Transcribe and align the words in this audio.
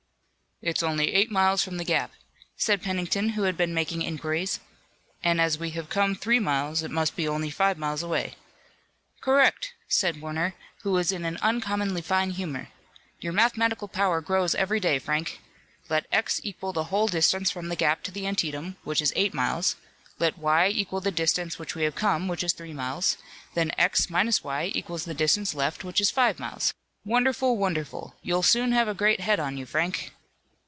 "It's 0.63 0.83
only 0.83 1.11
eight 1.15 1.31
miles 1.31 1.63
from 1.63 1.77
the 1.77 1.83
gap," 1.83 2.11
said 2.55 2.83
Pennington, 2.83 3.29
who 3.29 3.41
had 3.45 3.57
been 3.57 3.73
making 3.73 4.03
inquiries, 4.03 4.59
"and 5.23 5.41
as 5.41 5.57
we 5.57 5.71
have 5.71 5.89
come 5.89 6.13
three 6.13 6.37
miles 6.37 6.83
it 6.83 6.91
must 6.91 7.15
be 7.15 7.27
only 7.27 7.49
five 7.49 7.79
miles 7.79 8.03
away." 8.03 8.35
"Correct," 9.21 9.73
said 9.87 10.21
Warner, 10.21 10.53
who 10.83 10.91
was 10.91 11.11
in 11.11 11.25
an 11.25 11.37
uncommonly 11.37 12.03
fine 12.03 12.29
humor. 12.29 12.67
"Your 13.21 13.33
mathematical 13.33 13.87
power 13.87 14.21
grows 14.21 14.53
every 14.53 14.79
day, 14.79 14.99
Frank. 14.99 15.41
Let 15.89 16.05
x 16.11 16.39
equal 16.43 16.73
the 16.73 16.83
whole 16.93 17.07
distance 17.07 17.49
from 17.49 17.69
the 17.69 17.75
gap 17.75 18.03
to 18.03 18.11
the 18.11 18.27
Antietam, 18.27 18.75
which 18.83 19.01
is 19.01 19.11
eight 19.15 19.33
miles, 19.33 19.77
let 20.19 20.37
y 20.37 20.67
equal 20.67 21.01
the 21.01 21.09
distance 21.09 21.57
which 21.57 21.73
we 21.73 21.85
have 21.85 21.95
come 21.95 22.27
which 22.27 22.43
is 22.43 22.53
three 22.53 22.73
miles, 22.73 23.17
then 23.55 23.71
x 23.79 24.11
minus 24.11 24.43
y 24.43 24.69
equals 24.75 25.05
the 25.05 25.15
distance 25.15 25.55
left, 25.55 25.83
which 25.83 25.99
is 25.99 26.11
five 26.11 26.37
miles. 26.37 26.71
Wonderful! 27.03 27.57
wonderful! 27.57 28.15
You'll 28.21 28.43
soon 28.43 28.73
have 28.73 28.87
a 28.87 28.93
great 28.93 29.21
head 29.21 29.39
on 29.39 29.57
you, 29.57 29.65
Frank." 29.65 30.11